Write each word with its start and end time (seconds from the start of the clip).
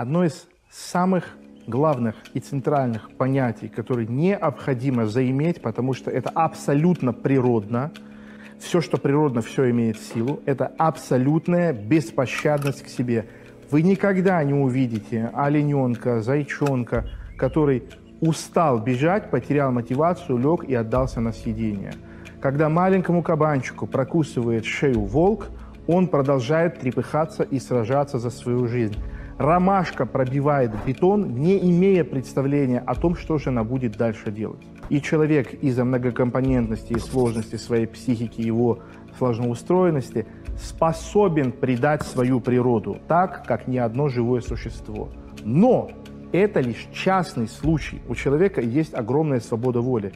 Одно 0.00 0.24
из 0.24 0.48
самых 0.70 1.28
главных 1.66 2.14
и 2.32 2.40
центральных 2.40 3.10
понятий, 3.18 3.68
которые 3.68 4.08
необходимо 4.08 5.04
заиметь, 5.04 5.60
потому 5.60 5.92
что 5.92 6.10
это 6.10 6.30
абсолютно 6.30 7.12
природно. 7.12 7.92
Все, 8.58 8.80
что 8.80 8.96
природно, 8.96 9.42
все 9.42 9.68
имеет 9.68 10.00
силу. 10.00 10.40
Это 10.46 10.72
абсолютная 10.78 11.74
беспощадность 11.74 12.82
к 12.82 12.88
себе. 12.88 13.26
Вы 13.70 13.82
никогда 13.82 14.42
не 14.42 14.54
увидите 14.54 15.30
олененка, 15.34 16.22
зайчонка, 16.22 17.10
который 17.36 17.82
устал 18.22 18.78
бежать, 18.78 19.30
потерял 19.30 19.70
мотивацию, 19.70 20.38
лег 20.38 20.64
и 20.64 20.74
отдался 20.74 21.20
на 21.20 21.34
съедение. 21.34 21.92
Когда 22.40 22.70
маленькому 22.70 23.22
кабанчику 23.22 23.86
прокусывает 23.86 24.64
шею 24.64 25.00
волк, 25.00 25.50
он 25.86 26.08
продолжает 26.08 26.80
трепыхаться 26.80 27.42
и 27.42 27.58
сражаться 27.58 28.18
за 28.18 28.30
свою 28.30 28.66
жизнь. 28.66 28.96
Ромашка 29.40 30.04
пробивает 30.04 30.70
бетон, 30.84 31.34
не 31.34 31.58
имея 31.70 32.04
представления 32.04 32.78
о 32.78 32.94
том, 32.94 33.16
что 33.16 33.38
же 33.38 33.48
она 33.48 33.64
будет 33.64 33.96
дальше 33.96 34.30
делать. 34.30 34.60
И 34.90 35.00
человек 35.00 35.54
из-за 35.54 35.86
многокомпонентности 35.86 36.92
и 36.92 36.98
сложности 36.98 37.56
своей 37.56 37.86
психики, 37.86 38.42
его 38.42 38.80
сложноустроенности, 39.16 40.26
способен 40.58 41.52
предать 41.52 42.02
свою 42.02 42.40
природу 42.40 42.98
так, 43.08 43.46
как 43.46 43.66
ни 43.66 43.78
одно 43.78 44.10
живое 44.10 44.42
существо. 44.42 45.08
Но 45.42 45.88
это 46.32 46.60
лишь 46.60 46.88
частный 46.92 47.48
случай. 47.48 48.02
У 48.10 48.14
человека 48.14 48.60
есть 48.60 48.92
огромная 48.92 49.40
свобода 49.40 49.80
воли. 49.80 50.12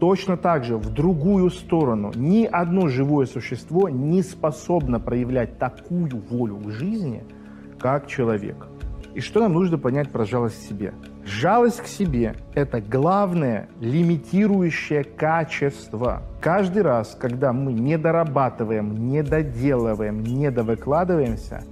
Точно 0.00 0.36
так 0.36 0.64
же 0.64 0.78
в 0.78 0.92
другую 0.92 1.50
сторону 1.50 2.10
ни 2.16 2.44
одно 2.44 2.88
живое 2.88 3.26
существо 3.26 3.88
не 3.88 4.22
способно 4.22 4.98
проявлять 4.98 5.60
такую 5.60 6.20
волю 6.28 6.56
к 6.56 6.70
жизни– 6.72 7.22
как 7.78 8.06
человек. 8.06 8.66
И 9.14 9.20
что 9.20 9.40
нам 9.40 9.54
нужно 9.54 9.78
понять 9.78 10.10
про 10.10 10.24
жалость 10.24 10.60
к 10.60 10.68
себе? 10.68 10.94
Жалость 11.24 11.80
к 11.80 11.86
себе– 11.86 12.36
это 12.54 12.80
главное 12.80 13.68
лимитирующее 13.80 15.02
качество. 15.04 16.22
Каждый 16.40 16.82
раз, 16.82 17.16
когда 17.18 17.52
мы 17.52 17.72
не 17.72 17.98
дорабатываем, 17.98 19.08
не 19.08 19.22
доделываем, 19.22 20.22
не 20.22 20.50
довыкладываемся, 20.50 21.64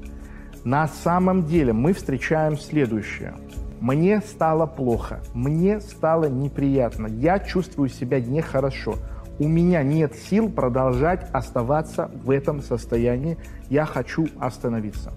на 0.65 0.89
самом 0.89 1.45
деле 1.45 1.73
мы 1.73 1.93
встречаем 1.93 2.59
следующее. 2.59 3.35
Мне 3.81 4.21
стало 4.21 4.67
плохо, 4.67 5.21
мне 5.33 5.81
стало 5.81 6.29
неприятно, 6.29 7.07
я 7.07 7.39
чувствую 7.39 7.91
себя 7.91 8.21
нехорошо, 8.21 8.97
у 9.39 9.47
меня 9.47 9.83
нет 9.83 10.17
сил 10.17 10.51
продолжать 10.51 11.29
оставаться 11.33 12.11
в 12.25 12.31
этом 12.31 12.63
состоянии, 12.63 13.37
я 13.69 13.85
хочу 13.85 14.27
остановиться 14.41 15.13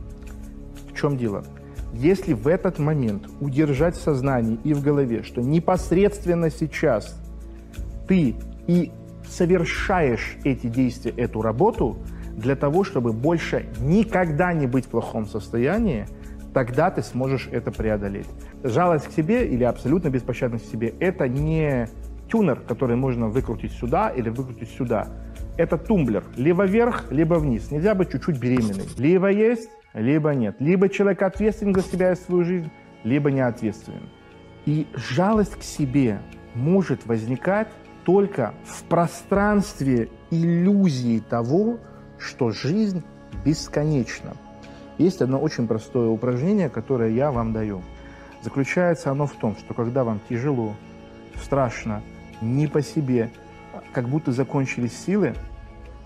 чем 1.00 1.18
дело? 1.18 1.44
Если 1.94 2.34
в 2.34 2.48
этот 2.48 2.78
момент 2.78 3.28
удержать 3.40 3.96
в 3.96 4.02
сознании 4.02 4.60
и 4.64 4.74
в 4.74 4.84
голове, 4.84 5.24
что 5.24 5.42
непосредственно 5.42 6.50
сейчас 6.50 7.20
ты 8.08 8.36
и 8.68 8.92
совершаешь 9.28 10.38
эти 10.44 10.68
действия, 10.68 11.12
эту 11.12 11.42
работу, 11.42 11.98
для 12.36 12.56
того, 12.56 12.84
чтобы 12.84 13.12
больше 13.12 13.66
никогда 13.80 14.54
не 14.54 14.68
быть 14.68 14.86
в 14.86 14.90
плохом 14.90 15.26
состоянии, 15.26 16.08
тогда 16.54 16.90
ты 16.90 17.02
сможешь 17.02 17.50
это 17.52 17.72
преодолеть. 17.72 18.28
Жалость 18.64 19.08
к 19.08 19.12
себе 19.12 19.48
или 19.48 19.64
абсолютно 19.64 20.10
беспощадность 20.10 20.68
к 20.68 20.72
себе– 20.72 20.94
это 21.00 21.28
не 21.28 21.88
тюнер, 22.32 22.62
который 22.68 22.96
можно 22.96 23.28
выкрутить 23.28 23.72
сюда 23.72 24.10
или 24.10 24.30
выкрутить 24.30 24.70
сюда. 24.70 25.08
Это 25.58 25.78
тумблер. 25.78 26.24
Либо 26.38 26.66
вверх, 26.66 27.12
либо 27.12 27.36
вниз. 27.36 27.72
Нельзя 27.72 27.94
быть 27.96 28.12
чуть-чуть 28.12 28.40
беременной. 28.40 28.86
Либо 28.98 29.30
есть, 29.30 29.70
либо 29.94 30.32
нет. 30.32 30.56
Либо 30.60 30.90
человек 30.90 31.22
ответственен 31.22 31.74
за 31.74 31.82
себя 31.82 32.12
и 32.12 32.16
свою 32.16 32.44
жизнь, 32.44 32.72
либо 33.04 33.32
не 33.32 33.42
ответственен. 33.42 34.10
И 34.66 34.88
жалость 34.94 35.56
к 35.56 35.64
себе 35.64 36.20
может 36.54 37.06
возникать 37.06 37.70
только 38.06 38.54
в 38.66 38.84
пространстве 38.84 40.10
иллюзии 40.32 41.20
того, 41.20 41.80
что 42.18 42.52
жизнь 42.52 43.04
бесконечна. 43.46 44.36
Есть 44.98 45.22
одно 45.22 45.40
очень 45.40 45.68
простое 45.68 46.10
упражнение, 46.10 46.70
которое 46.70 47.12
я 47.12 47.32
вам 47.32 47.54
даю. 47.54 47.82
Заключается 48.42 49.12
оно 49.12 49.26
в 49.26 49.34
том, 49.34 49.56
что 49.58 49.74
когда 49.74 50.04
вам 50.04 50.20
тяжело, 50.28 50.76
страшно, 51.42 52.02
не 52.42 52.68
по 52.68 52.82
себе, 52.82 53.30
как 53.94 54.08
будто 54.10 54.32
закончились 54.32 54.98
силы, 54.98 55.36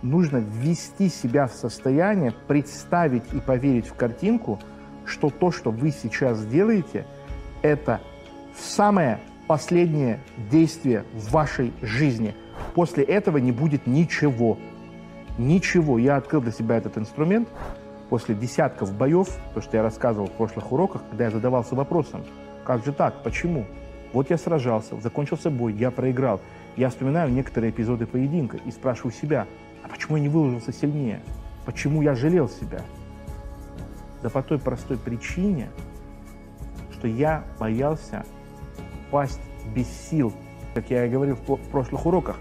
нужно 0.03 0.37
ввести 0.37 1.09
себя 1.09 1.47
в 1.47 1.53
состояние, 1.53 2.33
представить 2.47 3.23
и 3.33 3.39
поверить 3.39 3.87
в 3.87 3.95
картинку, 3.95 4.59
что 5.05 5.29
то, 5.29 5.51
что 5.51 5.71
вы 5.71 5.91
сейчас 5.91 6.45
делаете, 6.45 7.05
это 7.61 8.01
самое 8.55 9.19
последнее 9.47 10.19
действие 10.51 11.05
в 11.13 11.31
вашей 11.31 11.73
жизни. 11.81 12.35
После 12.75 13.03
этого 13.03 13.37
не 13.37 13.51
будет 13.51 13.87
ничего. 13.87 14.57
Ничего. 15.37 15.97
Я 15.97 16.17
открыл 16.17 16.41
для 16.41 16.51
себя 16.51 16.77
этот 16.77 16.97
инструмент 16.97 17.47
после 18.09 18.35
десятков 18.35 18.93
боев, 18.93 19.27
то, 19.55 19.61
что 19.61 19.77
я 19.77 19.83
рассказывал 19.83 20.27
в 20.27 20.33
прошлых 20.33 20.71
уроках, 20.71 21.01
когда 21.09 21.25
я 21.25 21.31
задавался 21.31 21.73
вопросом, 21.73 22.23
как 22.63 22.85
же 22.85 22.93
так, 22.93 23.23
почему? 23.23 23.65
Вот 24.11 24.29
я 24.29 24.37
сражался, 24.37 24.99
закончился 25.01 25.49
бой, 25.49 25.73
я 25.73 25.89
проиграл. 25.89 26.39
Я 26.75 26.89
вспоминаю 26.89 27.31
некоторые 27.31 27.71
эпизоды 27.71 28.05
поединка 28.05 28.57
и 28.57 28.71
спрашиваю 28.71 29.11
себя– 29.13 29.47
а 29.83 29.89
почему 29.89 30.17
я 30.17 30.23
не 30.23 30.29
выложился 30.29 30.71
сильнее? 30.71 31.21
Почему 31.65 32.01
я 32.01 32.15
жалел 32.15 32.49
себя? 32.49 32.81
Да 34.21 34.29
по 34.29 34.41
той 34.41 34.57
простой 34.57 34.97
причине, 34.97 35.69
что 36.91 37.07
я 37.07 37.43
боялся 37.59 38.25
пасть 39.11 39.41
без 39.75 39.87
сил. 39.87 40.33
Как 40.73 40.89
я 40.89 41.05
и 41.05 41.09
говорил 41.09 41.35
в 41.35 41.57
прошлых 41.69 42.05
уроках, 42.05 42.37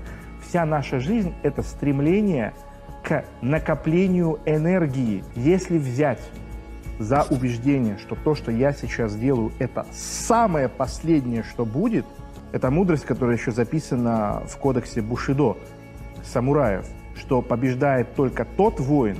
вся 0.47 0.65
наша 0.65 1.01
жизнь– 1.01 1.35
это 1.43 1.63
стремление 1.63 2.55
к 3.03 3.25
накоплению 3.41 4.39
энергии. 4.47 5.25
Если 5.35 5.79
взять 5.79 6.21
за 6.99 7.25
убеждение, 7.25 7.99
что 7.99 8.15
то, 8.15 8.35
что 8.35 8.53
я 8.53 8.73
сейчас 8.73 9.17
делаю, 9.17 9.53
это 9.59 9.85
самое 9.93 10.69
последнее, 10.69 11.43
что 11.43 11.67
будет, 11.67 12.07
это 12.53 12.71
мудрость, 12.71 13.05
которая 13.05 13.37
еще 13.37 13.51
записана 13.51 14.43
в 14.47 14.57
кодексе 14.59 15.03
Бушидо 15.03 15.57
самураев– 16.23 16.87
что 17.17 17.43
побеждает 17.43 18.15
только 18.15 18.45
тот 18.45 18.81
воин, 18.81 19.19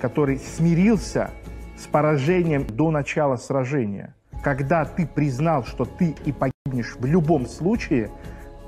который 0.00 0.38
смирился 0.38 1.30
с 1.78 1.86
поражением 1.86 2.66
до 2.66 2.90
начала 2.90 3.36
сражения. 3.36 4.14
Когда 4.42 4.84
ты 4.84 5.06
признал, 5.06 5.64
что 5.64 5.84
ты 5.84 6.14
и 6.24 6.32
погибнешь 6.32 6.96
в 6.98 7.04
любом 7.04 7.46
случае, 7.46 8.10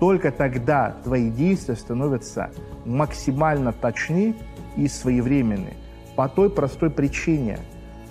только 0.00 0.30
тогда 0.30 0.96
твои 1.04 1.30
действия 1.30 1.76
становятся 1.76 2.50
максимально 2.84 3.72
точны 3.72 4.34
и 4.76 4.88
своевременны. 4.88 5.74
По 6.16 6.28
той 6.28 6.50
простой 6.50 6.90
причине, 6.90 7.58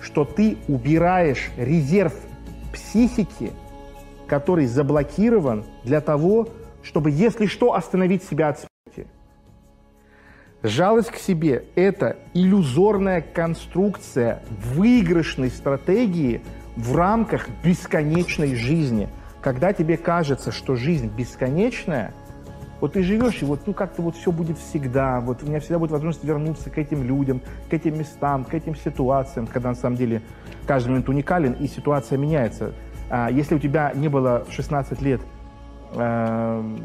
что 0.00 0.24
ты 0.24 0.56
убираешь 0.68 1.50
резерв 1.56 2.14
психики, 2.72 3.52
который 4.26 4.66
заблокирован 4.66 5.64
для 5.84 6.00
того, 6.00 6.48
чтобы, 6.82 7.10
если 7.10 7.46
что, 7.46 7.74
остановить 7.74 8.22
себя 8.22 8.48
от 8.48 8.66
Жалость 10.64 11.10
к 11.10 11.16
себе– 11.16 11.66
это 11.74 12.16
иллюзорная 12.32 13.20
конструкция 13.20 14.42
выигрышной 14.72 15.50
стратегии 15.50 16.40
в 16.74 16.96
рамках 16.96 17.50
бесконечной 17.62 18.54
жизни. 18.54 19.10
Когда 19.42 19.74
тебе 19.74 19.98
кажется, 19.98 20.52
что 20.52 20.74
жизнь 20.74 21.10
бесконечная, 21.14 22.14
вот 22.80 22.94
ты 22.94 23.02
живешь, 23.02 23.42
и 23.42 23.44
вот 23.44 23.66
ну 23.66 23.74
как-то 23.74 24.00
вот 24.00 24.16
все 24.16 24.32
будет 24.32 24.56
всегда, 24.56 25.20
вот 25.20 25.42
у 25.42 25.46
меня 25.46 25.60
всегда 25.60 25.78
будет 25.78 25.90
возможность 25.90 26.24
вернуться 26.24 26.70
к 26.70 26.78
этим 26.78 27.02
людям, 27.02 27.42
к 27.68 27.74
этим 27.74 27.98
местам, 27.98 28.46
к 28.46 28.54
этим 28.54 28.74
ситуациям, 28.74 29.46
когда 29.46 29.68
на 29.68 29.74
самом 29.74 29.98
деле 29.98 30.22
каждый 30.66 30.88
момент 30.88 31.10
уникален 31.10 31.52
и 31.52 31.68
ситуация 31.68 32.16
меняется. 32.16 32.72
А 33.10 33.30
если 33.30 33.54
у 33.54 33.58
тебя 33.58 33.92
не 33.94 34.08
было 34.08 34.46
в 34.48 34.52
16 34.54 35.02
лет 35.02 35.20
э, 35.92 36.76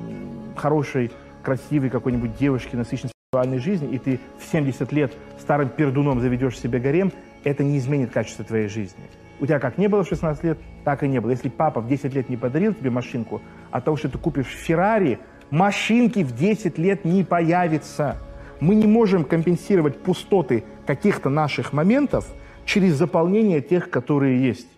хорошей, 0.57 1.13
красивой 1.43 1.89
какой-нибудь 1.89 2.35
девушки, 2.35 2.75
насыщенной 2.75 3.13
сексуальной 3.31 3.59
жизни, 3.59 3.93
и 3.93 3.99
ты 3.99 4.19
в 4.39 4.51
70 4.51 4.91
лет 4.91 5.13
старым 5.39 5.69
пердуном 5.69 6.19
заведешь 6.19 6.57
себе 6.57 6.79
гарем, 6.79 7.11
это 7.43 7.63
не 7.63 7.77
изменит 7.77 8.09
качество 8.09 8.43
твоей 8.43 8.67
жизни. 8.67 9.03
У 9.39 9.45
тебя 9.45 9.59
как 9.59 9.77
не 9.77 9.87
было 9.87 10.03
в 10.03 10.07
16 10.07 10.43
лет, 10.43 10.57
так 10.83 11.03
и 11.03 11.07
не 11.07 11.21
было. 11.21 11.29
Если 11.29 11.47
папа 11.47 11.79
в 11.79 11.87
10 11.87 12.11
лет 12.15 12.27
не 12.27 12.37
подарил 12.37 12.73
тебе 12.73 12.89
машинку, 12.89 13.39
от 13.69 13.85
того, 13.85 13.97
что 13.97 14.09
ты 14.09 14.17
купишь 14.17 14.47
Феррари, 14.47 15.19
машинки 15.51 16.23
в 16.23 16.35
10 16.35 16.79
лет 16.79 17.05
не 17.05 17.23
появится. 17.23 18.17
Мы 18.59 18.73
не 18.73 18.87
можем 18.87 19.23
компенсировать 19.23 20.01
пустоты 20.01 20.63
каких-то 20.87 21.29
наших 21.29 21.71
моментов 21.71 22.25
через 22.65 22.95
заполнение 22.95 23.61
тех, 23.61 23.91
которые 23.91 24.43
есть. 24.43 24.69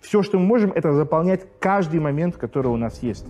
Все, 0.00 0.22
что 0.22 0.38
мы 0.38 0.46
можем, 0.46 0.72
это 0.72 0.94
заполнять 0.94 1.42
каждый 1.60 2.00
момент, 2.00 2.38
который 2.38 2.68
у 2.68 2.76
нас 2.78 3.02
есть. 3.02 3.26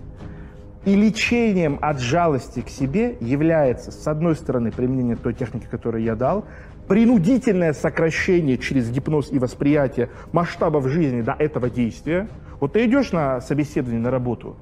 И 0.85 0.95
лечением 0.95 1.77
от 1.81 1.99
жалости 1.99 2.61
к 2.61 2.69
себе 2.69 3.17
является, 3.19 3.91
с 3.91 4.07
одной 4.07 4.35
стороны, 4.35 4.71
применение 4.71 5.15
той 5.15 5.33
техники, 5.33 5.67
которую 5.69 6.03
я 6.03 6.15
дал, 6.15 6.45
принудительное 6.87 7.73
сокращение 7.73 8.57
через 8.57 8.89
гипноз 8.89 9.31
и 9.31 9.39
восприятие 9.39 10.09
масштабов 10.31 10.87
жизни 10.87 11.21
до 11.21 11.33
этого 11.33 11.69
действия. 11.69 12.27
Вот 12.59 12.73
ты 12.73 12.85
идешь 12.85 13.11
на 13.11 13.41
собеседование 13.41 14.01
на 14.01 14.09
работу, 14.09 14.55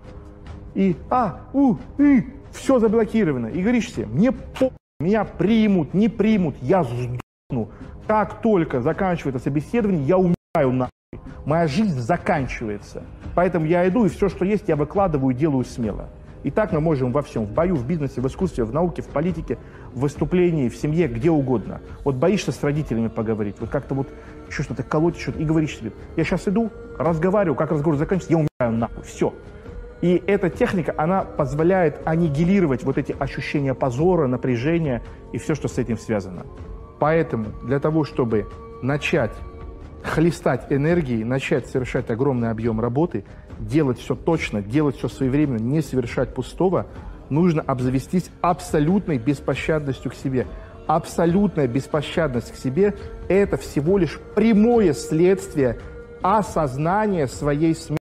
и 0.76 0.96
а, 1.10 1.42
у, 1.54 1.78
и, 1.98 2.26
все 2.52 2.80
заблокировано. 2.80 3.48
И 3.48 3.62
говоришь 3.62 3.92
себе, 3.92 4.06
мне 4.06 4.32
по 4.32 4.72
меня 5.00 5.26
примут, 5.26 5.94
не 5.94 6.10
примут, 6.10 6.56
я 6.62 6.84
сдохну. 6.84 7.70
Как 8.08 8.42
только 8.42 8.82
заканчивается 8.82 9.44
собеседование, 9.44 10.04
я 10.04 10.18
умираю 10.18 10.72
нахуй. 10.72 10.97
Моя 11.46 11.66
жизнь 11.68 11.98
заканчивается. 11.98 13.04
Поэтому 13.34 13.66
я 13.66 13.88
иду, 13.88 14.04
и 14.04 14.10
все, 14.10 14.28
что 14.28 14.44
есть, 14.44 14.68
я 14.68 14.76
выкладываю 14.76 15.34
и 15.34 15.38
делаю 15.38 15.64
смело. 15.64 16.10
И 16.44 16.52
так 16.52 16.74
мы 16.74 16.82
можем 16.82 17.14
во 17.14 17.22
всем. 17.22 17.46
В 17.46 17.54
бою, 17.54 17.76
в 17.76 17.88
бизнесе, 17.88 18.20
в 18.20 18.28
искусстве, 18.28 18.66
в 18.66 18.74
науке, 18.74 19.02
в 19.02 19.08
политике, 19.08 19.58
в 19.94 20.02
выступлении, 20.02 20.68
в 20.68 20.76
семье, 20.76 21.08
где 21.08 21.32
угодно. 21.32 21.80
Вот 22.04 22.16
боишься 22.16 22.52
с 22.52 22.62
родителями 22.62 23.08
поговорить, 23.08 23.56
вот 23.62 23.70
как-то 23.70 23.96
вот 23.96 24.10
еще 24.50 24.64
что-то 24.64 24.84
колоть, 24.84 25.18
что-то, 25.18 25.40
и 25.40 25.46
говоришь 25.46 25.78
себе, 25.78 25.94
я 26.18 26.26
сейчас 26.26 26.46
иду, 26.50 26.70
разговариваю, 27.00 27.56
как 27.56 27.72
разговор 27.72 27.98
заканчивается, 27.98 28.34
я 28.34 28.38
умираю 28.40 28.78
нахуй, 28.78 29.04
все. 29.04 29.34
И 30.02 30.22
эта 30.28 30.50
техника, 30.50 30.94
она 30.98 31.22
позволяет 31.22 32.06
аннигилировать 32.06 32.84
вот 32.84 32.98
эти 32.98 33.16
ощущения 33.18 33.74
позора, 33.74 34.28
напряжения 34.28 35.02
и 35.32 35.38
все, 35.38 35.56
что 35.56 35.70
с 35.70 35.78
этим 35.78 35.98
связано. 35.98 36.46
Поэтому 37.00 37.46
для 37.64 37.80
того, 37.80 38.04
чтобы 38.04 38.48
начать 38.82 39.32
хлестать 40.04 40.72
энергией, 40.72 41.24
начать 41.24 41.68
совершать 41.68 42.10
огромный 42.10 42.50
объем 42.50 42.80
работы, 42.80 43.26
делать 43.60 44.00
все 44.00 44.16
точно, 44.16 44.62
делать 44.62 44.98
все 44.98 45.08
своевременно, 45.08 45.58
не 45.58 45.82
совершать 45.82 46.34
пустого, 46.34 46.88
нужно 47.30 47.62
обзавестись 47.62 48.30
абсолютной 48.42 49.18
беспощадностью 49.18 50.12
к 50.12 50.16
себе. 50.16 50.48
Абсолютная 50.88 51.68
беспощадность 51.68 52.54
к 52.54 52.56
себе– 52.56 52.96
это 53.28 53.58
всего 53.58 53.98
лишь 53.98 54.20
прямое 54.36 54.94
следствие 54.94 55.80
осознания 56.22 57.28
своей 57.28 57.76
смерти. 57.76 57.98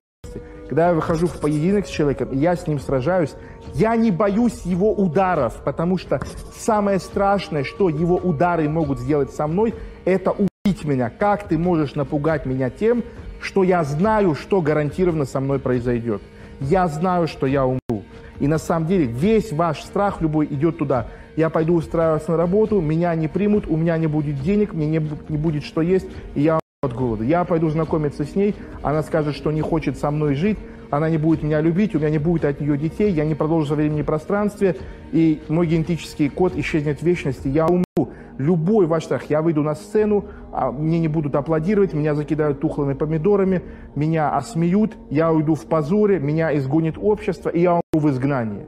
Когда 0.67 0.89
я 0.89 0.93
выхожу 0.93 1.27
в 1.27 1.39
поединок 1.39 1.87
с 1.87 1.89
человеком, 1.89 2.29
и 2.31 2.37
я 2.37 2.55
с 2.55 2.67
ним 2.67 2.79
сражаюсь, 2.79 3.33
я 3.73 3.95
не 3.95 4.11
боюсь 4.11 4.61
его 4.63 4.93
ударов, 4.93 5.61
потому 5.63 5.97
что 5.97 6.21
самое 6.55 6.99
страшное, 6.99 7.63
что 7.63 7.89
его 7.89 8.15
удары 8.15 8.69
могут 8.69 8.99
сделать 8.99 9.31
со 9.31 9.47
мной, 9.47 9.73
это 10.05 10.31
убить 10.77 10.85
меня. 10.85 11.09
Как 11.09 11.47
ты 11.47 11.57
можешь 11.57 11.95
напугать 11.95 12.45
меня 12.45 12.69
тем, 12.69 13.03
что 13.41 13.63
я 13.63 13.83
знаю, 13.83 14.35
что 14.35 14.61
гарантированно 14.61 15.25
со 15.25 15.39
мной 15.39 15.59
произойдет? 15.59 16.21
Я 16.59 16.87
знаю, 16.87 17.27
что 17.27 17.45
я 17.45 17.65
умру. 17.65 18.03
И 18.39 18.47
на 18.47 18.57
самом 18.57 18.87
деле 18.87 19.05
весь 19.05 19.51
ваш 19.51 19.81
страх 19.81 20.21
любой 20.21 20.45
идет 20.47 20.77
туда. 20.77 21.07
Я 21.35 21.49
пойду 21.49 21.75
устраиваться 21.75 22.31
на 22.31 22.37
работу, 22.37 22.81
меня 22.81 23.13
не 23.15 23.27
примут, 23.27 23.67
у 23.67 23.77
меня 23.77 23.97
не 23.97 24.07
будет 24.07 24.41
денег, 24.41 24.73
мне 24.73 24.87
не, 24.87 25.01
не 25.29 25.37
будет 25.37 25.63
что 25.63 25.81
есть, 25.81 26.07
и 26.35 26.41
я 26.41 26.59
от 26.83 26.93
голода. 26.93 27.23
Я 27.23 27.43
пойду 27.43 27.69
знакомиться 27.69 28.23
с 28.23 28.35
ней, 28.35 28.53
она 28.83 29.01
скажет, 29.01 29.35
что 29.35 29.51
не 29.51 29.61
хочет 29.61 29.97
со 29.97 30.11
мной 30.11 30.35
жить, 30.35 30.59
она 30.91 31.09
не 31.09 31.17
будет 31.17 31.41
меня 31.41 31.59
любить, 31.59 31.95
у 31.95 31.97
меня 31.97 32.11
не 32.11 32.19
будет 32.19 32.45
от 32.45 32.61
нее 32.61 32.77
детей, 32.77 33.11
я 33.11 33.25
не 33.25 33.33
продолжу 33.33 33.71
во 33.71 33.77
времени 33.77 34.01
и 34.01 34.03
пространстве, 34.03 34.75
и 35.11 35.41
мой 35.49 35.65
генетический 35.65 36.29
код 36.29 36.55
исчезнет 36.55 36.99
в 36.99 37.01
вечности, 37.03 37.47
я 37.47 37.65
умру. 37.65 38.13
Любой 38.37 38.85
ваш 38.85 39.05
страх, 39.05 39.23
я 39.27 39.41
выйду 39.41 39.63
на 39.63 39.73
сцену, 39.73 40.25
а 40.53 40.71
мне 40.71 40.99
не 40.99 41.07
будут 41.07 41.35
аплодировать, 41.35 41.93
меня 41.93 42.13
закидают 42.13 42.59
тухлыми 42.59 42.93
помидорами, 42.93 43.63
меня 43.95 44.37
осмеют, 44.37 44.95
я 45.09 45.31
уйду 45.31 45.55
в 45.55 45.65
позоре, 45.65 46.19
меня 46.19 46.55
изгонит 46.55 46.99
общество, 46.99 47.49
и 47.49 47.61
я 47.61 47.71
умру 47.71 48.07
в 48.07 48.11
изгнании. 48.11 48.67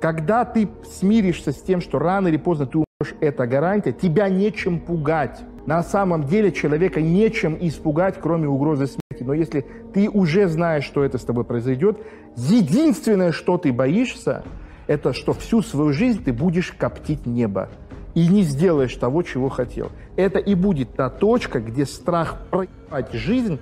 Когда 0.00 0.46
ты 0.46 0.70
смиришься 0.90 1.52
с 1.52 1.60
тем, 1.60 1.82
что 1.82 1.98
рано 1.98 2.28
или 2.28 2.38
поздно 2.38 2.64
ты 2.64 2.78
умрешь, 2.78 3.14
это 3.20 3.46
гарантия, 3.46 3.92
тебя 3.92 4.30
нечем 4.30 4.80
пугать. 4.80 5.42
На 5.66 5.82
самом 5.82 6.24
деле 6.24 6.50
человека 6.50 7.00
нечем 7.00 7.56
испугать, 7.60 8.16
кроме 8.20 8.48
угрозы 8.48 8.86
смерти. 8.86 9.22
Но 9.22 9.32
если 9.32 9.64
ты 9.94 10.08
уже 10.10 10.48
знаешь, 10.48 10.84
что 10.84 11.04
это 11.04 11.18
с 11.18 11.24
тобой 11.24 11.44
произойдет, 11.44 11.98
единственное, 12.36 13.32
что 13.32 13.58
ты 13.58 13.72
боишься, 13.72 14.42
это 14.86 15.12
что 15.12 15.32
всю 15.32 15.62
свою 15.62 15.92
жизнь 15.92 16.22
ты 16.24 16.32
будешь 16.32 16.72
коптить 16.72 17.26
небо 17.26 17.68
и 18.14 18.26
не 18.26 18.42
сделаешь 18.42 18.94
того, 18.96 19.22
чего 19.22 19.48
хотел. 19.48 19.90
Это 20.16 20.38
и 20.38 20.54
будет 20.54 20.94
та 20.94 21.08
точка, 21.08 21.60
где 21.60 21.86
страх 21.86 22.38
проебать 22.50 23.12
жизнь 23.12 23.58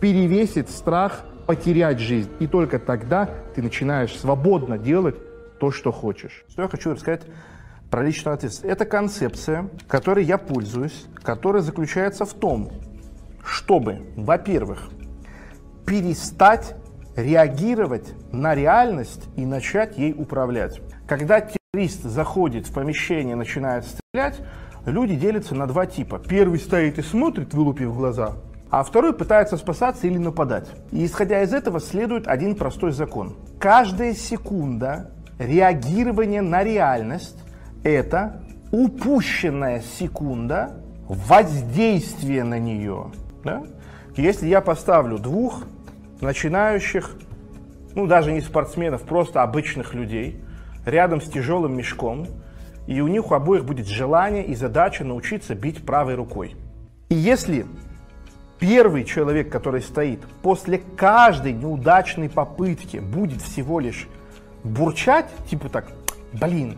перевесит 0.00 0.68
страх 0.68 1.24
потерять 1.46 1.98
жизнь. 1.98 2.30
И 2.40 2.46
только 2.46 2.78
тогда 2.78 3.28
ты 3.54 3.62
начинаешь 3.62 4.14
свободно 4.16 4.78
делать 4.78 5.16
то, 5.58 5.70
что 5.70 5.90
хочешь. 5.92 6.44
Что 6.48 6.62
я 6.62 6.68
хочу 6.68 6.92
рассказать 6.92 7.22
про 7.90 8.02
личную 8.02 8.34
ответственность. 8.34 8.72
Это 8.72 8.84
концепция, 8.84 9.68
которой 9.86 10.24
я 10.24 10.38
пользуюсь, 10.38 11.06
которая 11.14 11.62
заключается 11.62 12.24
в 12.24 12.34
том, 12.34 12.70
чтобы, 13.44 14.02
во-первых, 14.16 14.90
перестать 15.86 16.74
реагировать 17.16 18.14
на 18.32 18.54
реальность 18.54 19.24
и 19.36 19.44
начать 19.44 19.98
ей 19.98 20.14
управлять. 20.16 20.80
Когда 21.06 21.40
террорист 21.40 22.02
заходит 22.04 22.66
в 22.68 22.72
помещение 22.72 23.32
и 23.32 23.36
начинает 23.36 23.84
стрелять, 23.84 24.40
люди 24.86 25.16
делятся 25.16 25.54
на 25.54 25.66
два 25.66 25.86
типа. 25.86 26.20
Первый 26.20 26.60
стоит 26.60 26.98
и 26.98 27.02
смотрит, 27.02 27.54
вылупив 27.54 27.94
глаза, 27.96 28.34
а 28.70 28.84
второй 28.84 29.14
пытается 29.14 29.56
спасаться 29.56 30.06
или 30.06 30.18
нападать. 30.18 30.68
И 30.92 31.04
исходя 31.04 31.42
из 31.42 31.52
этого 31.52 31.80
следует 31.80 32.28
один 32.28 32.54
простой 32.54 32.92
закон. 32.92 33.36
Каждая 33.58 34.14
секунда 34.14 35.10
реагирования 35.38 36.42
на 36.42 36.62
реальность 36.62 37.38
это 37.84 38.42
упущенная 38.70 39.82
секунда 39.98 40.80
воздействия 41.08 42.44
на 42.44 42.58
нее. 42.58 43.10
Да? 43.44 43.62
Если 44.16 44.46
я 44.48 44.60
поставлю 44.60 45.18
двух 45.18 45.64
начинающих, 46.20 47.12
ну 47.94 48.06
даже 48.06 48.32
не 48.32 48.40
спортсменов, 48.40 49.02
просто 49.02 49.42
обычных 49.42 49.94
людей, 49.94 50.42
рядом 50.84 51.20
с 51.20 51.28
тяжелым 51.28 51.76
мешком, 51.76 52.26
и 52.86 53.00
у 53.00 53.06
них 53.06 53.30
у 53.30 53.34
обоих 53.34 53.64
будет 53.64 53.86
желание 53.86 54.44
и 54.44 54.54
задача 54.54 55.04
научиться 55.04 55.54
бить 55.54 55.84
правой 55.84 56.14
рукой. 56.14 56.56
И 57.10 57.14
если 57.14 57.66
первый 58.58 59.04
человек, 59.04 59.50
который 59.50 59.82
стоит, 59.82 60.20
после 60.42 60.78
каждой 60.96 61.52
неудачной 61.52 62.28
попытки 62.28 62.96
будет 62.96 63.40
всего 63.40 63.80
лишь 63.80 64.08
бурчать, 64.64 65.26
типа 65.48 65.68
так, 65.68 65.92
блин, 66.32 66.76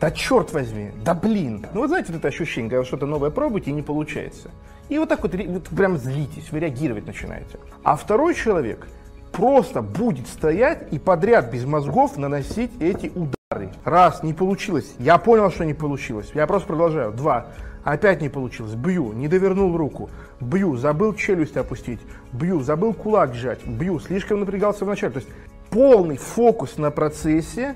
да 0.00 0.10
черт 0.10 0.52
возьми, 0.52 0.90
да 1.04 1.14
блин. 1.14 1.66
Ну 1.72 1.80
вот 1.80 1.88
знаете, 1.88 2.12
вот 2.12 2.18
это 2.18 2.28
ощущение, 2.28 2.70
когда 2.70 2.80
вы 2.80 2.86
что-то 2.86 3.06
новое 3.06 3.30
пробуете 3.30 3.70
и 3.70 3.74
не 3.74 3.82
получается. 3.82 4.50
И 4.88 4.98
вот 4.98 5.08
так 5.08 5.22
вот, 5.22 5.34
вот 5.34 5.68
прям 5.68 5.96
злитесь, 5.96 6.52
вы 6.52 6.60
реагировать 6.60 7.06
начинаете. 7.06 7.58
А 7.82 7.96
второй 7.96 8.34
человек 8.34 8.86
просто 9.32 9.82
будет 9.82 10.28
стоять 10.28 10.92
и 10.92 10.98
подряд 10.98 11.52
без 11.52 11.64
мозгов 11.64 12.16
наносить 12.16 12.70
эти 12.80 13.10
удары. 13.14 13.72
Раз, 13.84 14.22
не 14.22 14.32
получилось, 14.32 14.94
я 14.98 15.18
понял, 15.18 15.50
что 15.50 15.64
не 15.64 15.74
получилось, 15.74 16.30
я 16.34 16.46
просто 16.46 16.68
продолжаю. 16.68 17.12
Два, 17.12 17.46
опять 17.84 18.20
не 18.20 18.28
получилось, 18.28 18.74
бью, 18.74 19.12
не 19.12 19.28
довернул 19.28 19.76
руку, 19.76 20.10
бью, 20.40 20.76
забыл 20.76 21.14
челюсть 21.14 21.56
опустить, 21.56 22.00
бью, 22.32 22.60
забыл 22.60 22.92
кулак 22.92 23.34
сжать, 23.34 23.66
бью, 23.66 23.98
слишком 23.98 24.40
напрягался 24.40 24.84
вначале. 24.84 25.14
То 25.14 25.18
есть 25.20 25.30
полный 25.70 26.16
фокус 26.16 26.78
на 26.78 26.90
процессе, 26.90 27.74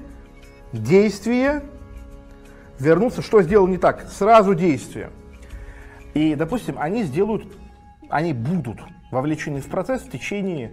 действия, 0.72 1.62
вернуться, 2.80 3.22
что 3.22 3.42
сделал 3.42 3.66
не 3.66 3.78
так, 3.78 4.08
сразу 4.10 4.54
действие. 4.54 5.10
И, 6.14 6.34
допустим, 6.34 6.76
они 6.78 7.04
сделают, 7.04 7.46
они 8.08 8.32
будут 8.32 8.80
вовлечены 9.10 9.60
в 9.60 9.68
процесс 9.68 10.02
в 10.02 10.10
течение 10.10 10.72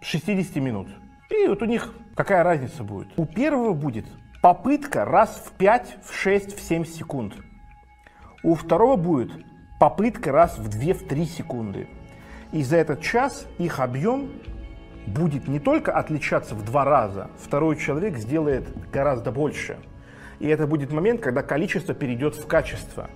60 0.00 0.56
минут. 0.56 0.88
И 1.30 1.46
вот 1.46 1.60
у 1.60 1.66
них 1.66 1.92
какая 2.14 2.42
разница 2.42 2.84
будет? 2.84 3.08
У 3.16 3.26
первого 3.26 3.74
будет 3.74 4.06
попытка 4.40 5.04
раз 5.04 5.42
в 5.46 5.52
5, 5.52 5.98
в 6.04 6.14
6, 6.14 6.56
в 6.56 6.60
7 6.60 6.84
секунд. 6.86 7.34
У 8.42 8.54
второго 8.54 8.96
будет 8.96 9.32
попытка 9.78 10.32
раз 10.32 10.58
в 10.58 10.68
2, 10.68 10.94
в 10.94 11.08
3 11.08 11.26
секунды. 11.26 11.88
И 12.52 12.62
за 12.62 12.76
этот 12.76 13.02
час 13.02 13.46
их 13.58 13.80
объем 13.80 14.30
будет 15.06 15.48
не 15.48 15.58
только 15.58 15.92
отличаться 15.92 16.54
в 16.54 16.64
два 16.64 16.84
раза, 16.84 17.30
второй 17.38 17.76
человек 17.76 18.16
сделает 18.16 18.90
гораздо 18.90 19.32
больше– 19.32 19.76
и 20.40 20.48
это 20.48 20.66
будет 20.66 20.92
момент, 20.92 21.20
когда 21.20 21.42
количество 21.42 21.94
перейдет 21.94 22.34
в 22.34 22.46
качество. 22.46 23.08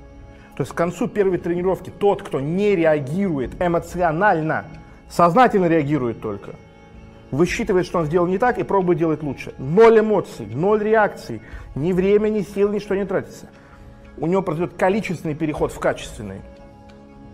То 0.57 0.63
есть 0.63 0.73
к 0.73 0.75
концу 0.75 1.09
первой 1.09 1.39
тренировки 1.39 1.91
тот, 1.91 2.23
кто 2.23 2.41
не 2.41 2.77
реагирует 2.77 3.61
эмоционально, 3.61 4.67
сознательно 5.09 5.67
реагирует 5.67 6.21
только, 6.21 6.57
высчитывает, 7.31 7.87
что 7.87 8.01
он 8.01 8.07
сделал 8.07 8.27
не 8.27 8.39
так 8.39 8.59
и 8.59 8.63
пробует 8.63 8.99
делать 8.99 9.23
лучше. 9.23 9.55
Ноль 9.59 10.01
эмоций, 10.01 10.47
ноль 10.47 10.83
реакций, 10.83 11.41
ни 11.75 11.93
время, 11.93 12.29
ни 12.29 12.43
сил, 12.43 12.71
ничто 12.71 12.95
не 12.95 13.07
тратится. 13.07 13.47
У 14.19 14.27
него 14.27 14.43
произойдет 14.43 14.77
количественный 14.77 15.35
переход 15.35 15.73
в 15.73 15.79
качественный. 15.79 16.43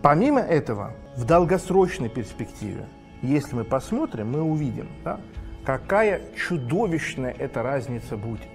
Помимо 0.01 0.39
этого, 0.39 0.93
в 1.17 1.25
долгосрочной 1.25 2.07
перспективе, 2.07 2.85
если 3.21 3.53
мы 3.53 3.63
посмотрим, 3.65 4.31
мы 4.31 4.41
увидим, 4.41 4.87
да, 5.03 5.19
какая 5.65 6.21
чудовищная 6.37 7.35
эта 7.37 7.63
разница 7.63 8.15
будет. 8.15 8.47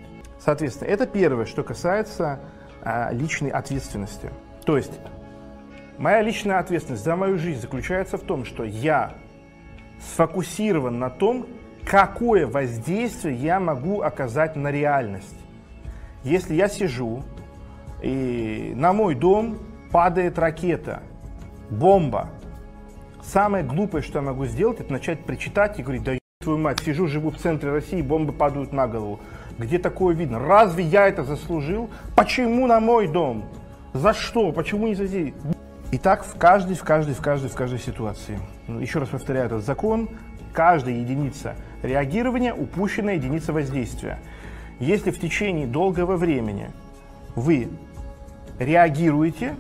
Соответственно, 0.45 0.89
это 0.89 1.07
первое, 1.07 1.47
что 1.47 1.63
касается 1.63 2.41
а, 2.83 3.11
личной 3.13 3.51
ответственности. 3.51 4.31
То 4.65 4.77
есть 4.77 4.93
Моя 5.97 6.23
личная 6.23 6.59
ответственность 6.59 7.05
за 7.05 7.15
мою 7.15 7.39
жизнь 7.39 7.61
заключается 7.61 8.19
в 8.19 8.23
том, 8.23 8.45
что 8.45 8.65
я 8.65 9.15
сфокусирован 10.01 10.99
на 10.99 11.09
том, 11.09 11.47
какое 11.87 12.49
воздействие 12.49 13.37
я 13.37 13.61
могу 13.61 14.01
оказать 14.01 14.57
на 14.57 14.73
реальность. 14.73 15.37
Если 16.25 16.55
я 16.55 16.69
сижу, 16.69 17.23
и 18.03 18.73
на 18.75 18.93
мой 18.93 19.15
дом 19.15 19.59
падает 19.93 20.39
ракета, 20.39 21.03
бомба, 21.71 22.29
самое 23.23 23.63
глупое, 23.63 24.03
что 24.03 24.19
я 24.19 24.25
могу 24.25 24.47
сделать, 24.47 24.81
это 24.81 24.93
начать 24.93 25.25
причитать 25.25 25.79
и 25.79 25.83
говорить, 25.83 26.03
да 26.03 26.19
твою 26.41 26.59
мать, 26.59 26.81
сижу, 26.81 27.07
живу 27.07 27.31
в 27.31 27.39
центре 27.39 27.71
России, 27.71 28.03
бомбы 28.03 28.33
падают 28.33 28.73
на 28.73 28.89
голову. 28.89 29.21
Где 29.59 29.79
такое 29.79 30.15
видно? 30.15 30.39
Разве 30.39 30.85
я 30.85 31.09
это 31.09 31.23
заслужил? 31.23 31.91
Почему 32.17 32.67
на 32.67 32.81
мой 32.81 33.07
дом? 33.07 33.45
За 33.93 34.13
что? 34.13 34.51
Почему 34.53 34.89
не 34.89 34.95
за 34.95 35.07
здесь? 35.07 35.35
И 35.93 35.99
так 35.99 36.25
в 36.25 36.37
каждой, 36.37 36.75
в 36.75 36.83
каждой, 36.83 37.15
в 37.15 37.21
каждой, 37.21 37.49
в 37.49 37.55
каждой 37.55 37.79
ситуации. 37.79 38.39
Ну, 38.67 38.81
еще 38.81 38.99
раз 38.99 39.11
повторяю 39.11 39.47
этот 39.47 39.65
закон. 39.65 40.09
Каждая 40.53 40.95
единица 40.95 41.55
реагирования– 41.83 42.53
упущенная 42.55 43.15
единица 43.15 43.53
воздействия. 43.53 44.19
Если 44.81 45.13
в 45.13 45.21
течение 45.21 45.69
долгого 45.69 46.17
времени 46.17 46.71
вы 47.37 47.69
реагируете, 48.59 49.55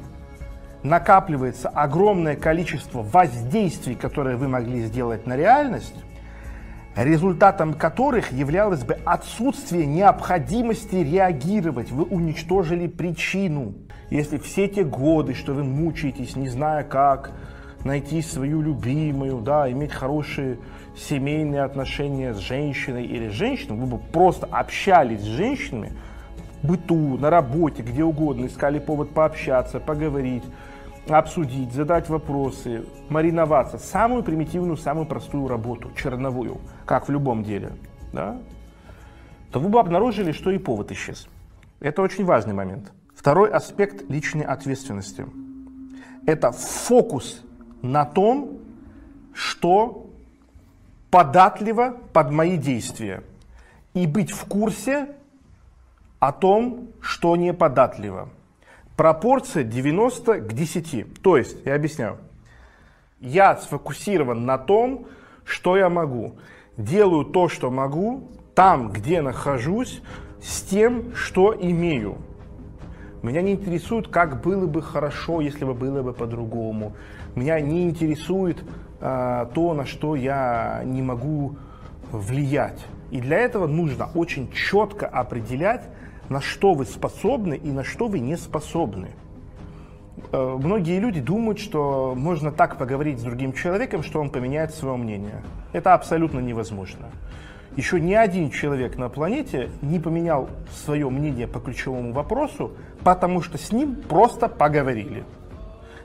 накапливается 0.82 1.68
огромное 1.68 2.36
количество 2.36 3.02
воздействий, 3.02 3.94
которые 3.94 4.36
вы 4.36 4.48
могли 4.48 4.82
сделать 4.82 5.26
на 5.26 5.36
реальность, 5.36 5.94
результатом 6.96 7.74
которых 7.74 8.32
являлось 8.32 8.84
бы 8.84 8.98
отсутствие 9.04 9.86
необходимости 9.86 10.96
реагировать. 10.96 11.90
Вы 11.90 12.04
уничтожили 12.04 12.86
причину. 12.86 13.74
Если 14.10 14.38
все 14.38 14.68
те 14.68 14.84
годы, 14.84 15.34
что 15.34 15.54
вы 15.54 15.64
мучаетесь, 15.64 16.36
не 16.36 16.48
зная 16.48 16.84
как 16.84 17.32
найти 17.84 18.22
свою 18.22 18.62
любимую, 18.62 19.40
да, 19.40 19.70
иметь 19.70 19.92
хорошие 19.92 20.58
семейные 20.96 21.62
отношения 21.62 22.32
с 22.32 22.38
женщиной 22.38 23.04
или 23.04 23.28
женщиной, 23.28 23.76
вы 23.76 23.86
бы 23.86 23.98
просто 23.98 24.46
общались 24.46 25.20
с 25.20 25.24
женщинами 25.24 25.92
быту, 26.62 27.18
на 27.18 27.28
работе, 27.28 27.82
где 27.82 28.02
угодно, 28.02 28.46
искали 28.46 28.78
повод 28.78 29.10
пообщаться, 29.10 29.80
поговорить, 29.80 30.44
обсудить, 31.08 31.72
задать 31.72 32.08
вопросы, 32.08 32.84
мариноваться. 33.08 33.78
Самую 33.78 34.22
примитивную, 34.22 34.76
самую 34.76 35.06
простую 35.06 35.48
работу, 35.48 35.90
черновую, 35.96 36.58
как 36.86 37.08
в 37.08 37.10
любом 37.12 37.42
деле, 37.42 37.72
да, 38.12 38.38
то 39.50 39.60
вы 39.60 39.68
бы 39.68 39.78
обнаружили, 39.78 40.32
что 40.32 40.50
и 40.50 40.58
повод 40.58 40.90
исчез. 40.92 41.28
Это 41.80 42.02
очень 42.02 42.24
важный 42.24 42.54
момент. 42.54 42.92
Второй 43.14 43.50
аспект 43.50 44.10
личной 44.10 44.42
ответственности– 44.42 45.26
это 46.26 46.52
фокус 46.52 47.42
на 47.82 48.04
том, 48.04 48.58
что 49.32 50.06
податливо 51.10 51.96
под 52.12 52.30
мои 52.30 52.56
действия, 52.56 53.22
и 53.92 54.06
быть 54.06 54.32
в 54.32 54.46
курсе 54.46 55.14
о 56.18 56.32
том, 56.32 56.88
что 57.00 57.36
не 57.36 57.52
податливо. 57.52 58.30
Пропорция 58.96 59.64
90 59.64 60.40
к 60.40 60.52
10. 60.52 61.20
То 61.22 61.36
есть, 61.36 61.56
я 61.64 61.74
объясняю, 61.74 62.18
я 63.20 63.56
сфокусирован 63.56 64.44
на 64.44 64.58
том, 64.58 65.06
что 65.44 65.76
я 65.76 65.88
могу. 65.88 66.36
Делаю 66.76 67.24
то, 67.24 67.48
что 67.48 67.70
могу, 67.70 68.30
там, 68.54 68.90
где 68.90 69.20
нахожусь, 69.20 70.02
с 70.42 70.62
тем, 70.62 71.14
что 71.14 71.54
имею. 71.58 72.18
Меня 73.22 73.40
не 73.40 73.52
интересует, 73.52 74.08
как 74.08 74.42
было 74.42 74.66
бы 74.66 74.82
хорошо, 74.82 75.40
если 75.40 75.64
бы 75.64 75.72
было 75.72 76.02
бы 76.02 76.12
по-другому. 76.12 76.94
Меня 77.34 77.58
не 77.60 77.84
интересует 77.84 78.62
э, 79.00 79.46
то, 79.54 79.74
на 79.74 79.86
что 79.86 80.14
я 80.14 80.82
не 80.84 81.00
могу 81.00 81.56
влиять. 82.12 82.84
И 83.10 83.20
для 83.20 83.38
этого 83.38 83.66
нужно 83.66 84.08
очень 84.14 84.52
четко 84.52 85.06
определять, 85.06 85.88
на 86.28 86.40
что 86.40 86.74
вы 86.74 86.84
способны 86.84 87.54
и 87.54 87.70
на 87.70 87.84
что 87.84 88.08
вы 88.08 88.18
не 88.18 88.36
способны. 88.36 89.08
Э, 90.32 90.56
многие 90.60 90.98
люди 90.98 91.20
думают, 91.20 91.58
что 91.58 92.14
можно 92.16 92.52
так 92.52 92.78
поговорить 92.78 93.18
с 93.20 93.22
другим 93.22 93.52
человеком, 93.52 94.02
что 94.02 94.20
он 94.20 94.30
поменяет 94.30 94.74
свое 94.74 94.96
мнение. 94.96 95.42
Это 95.72 95.94
абсолютно 95.94 96.40
невозможно 96.40 97.10
еще 97.76 98.00
ни 98.00 98.14
один 98.14 98.50
человек 98.50 98.96
на 98.96 99.08
планете 99.08 99.70
не 99.82 99.98
поменял 99.98 100.48
свое 100.84 101.08
мнение 101.10 101.48
по 101.48 101.60
ключевому 101.60 102.12
вопросу, 102.12 102.72
потому 103.02 103.42
что 103.42 103.58
с 103.58 103.72
ним 103.72 103.96
просто 103.96 104.48
поговорили. 104.48 105.24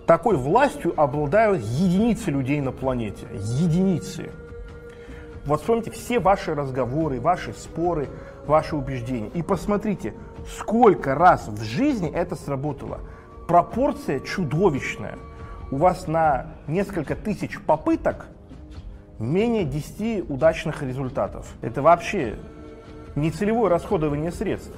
Такой 0.05 0.35
властью 0.35 0.99
обладают 0.99 1.61
единицы 1.61 2.31
людей 2.31 2.59
на 2.61 2.71
планете. 2.71 3.27
Единицы. 3.33 4.31
Вот 5.45 5.61
вспомните 5.61 5.91
все 5.91 6.19
ваши 6.19 6.55
разговоры, 6.55 7.21
ваши 7.21 7.53
споры, 7.53 8.09
ваши 8.49 8.75
убеждения. 8.75 9.29
И 9.33 9.41
посмотрите, 9.41 10.13
сколько 10.57 11.15
раз 11.15 11.47
в 11.47 11.63
жизни 11.63 12.11
это 12.11 12.35
сработало. 12.35 12.99
Пропорция 13.47 14.19
чудовищная. 14.19 15.17
У 15.71 15.77
вас 15.77 16.07
на 16.07 16.47
несколько 16.67 17.15
тысяч 17.15 17.59
попыток– 17.61 18.27
менее 19.19 19.65
10 19.65 20.29
удачных 20.29 20.81
результатов. 20.81 21.45
Это 21.61 21.81
вообще 21.81 22.35
не 23.15 23.31
целевое 23.31 23.69
расходование 23.69 24.31
средств. 24.31 24.71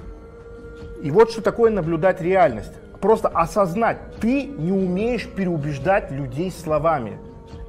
И 1.03 1.11
вот 1.11 1.31
что 1.31 1.41
такое 1.41 1.71
наблюдать 1.71 2.21
реальность. 2.21 2.73
Просто 2.99 3.29
осознать, 3.29 3.97
ты 4.19 4.45
не 4.45 4.71
умеешь 4.71 5.27
переубеждать 5.27 6.11
людей 6.11 6.51
словами. 6.51 7.17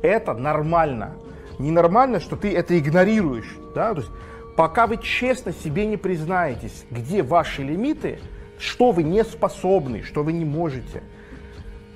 Это 0.03 0.35
нормально. 0.35 1.13
Ненормально, 1.59 2.21
что 2.21 2.37
ты 2.37 2.55
это 2.55 2.79
игнорируешь. 2.79 3.57
Да? 3.75 3.95
То 3.95 4.01
есть, 4.01 4.13
пока 4.57 4.87
вы 4.87 4.99
честно 4.99 5.53
себе 5.53 5.87
не 5.87 5.97
признаетесь, 5.97 6.85
где 6.91 7.23
ваши 7.23 7.63
лимиты, 7.63 8.19
что 8.59 8.93
вы 8.93 9.03
не 9.03 9.25
способны, 9.25 10.03
что 10.03 10.23
вы 10.23 10.33
не 10.33 10.45
можете, 10.45 11.03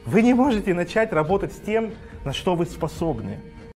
вы 0.05 0.23
не 0.23 0.35
можете 0.35 0.75
начать 0.75 1.13
работать 1.13 1.53
с 1.53 1.57
тем, 1.57 1.93
на 2.25 2.33
что 2.33 2.55
вы 2.55 2.67
способны. 2.67 3.41